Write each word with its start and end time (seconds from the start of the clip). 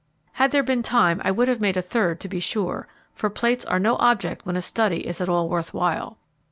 Had 0.31 0.49
there 0.49 0.63
been 0.63 0.81
time, 0.81 1.21
I 1.23 1.29
would 1.29 1.47
have 1.47 1.61
made 1.61 1.77
a 1.77 1.81
third 1.83 2.19
to 2.21 2.27
be 2.27 2.39
sure, 2.39 2.87
for 3.13 3.29
plates 3.29 3.65
are 3.65 3.77
no 3.77 3.97
object 3.97 4.47
when 4.47 4.55
a 4.55 4.61
study 4.63 5.05
is 5.05 5.21
at 5.21 5.29
all 5.29 5.47
worth 5.47 5.75
while. 5.75 6.17